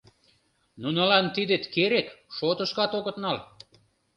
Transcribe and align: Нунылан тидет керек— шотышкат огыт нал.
Нунылан 0.81 1.25
тидет 1.35 1.63
керек— 1.73 2.07
шотышкат 2.35 2.91
огыт 2.97 3.17
нал. 3.23 3.37